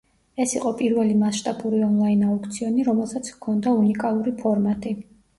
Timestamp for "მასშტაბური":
1.23-1.81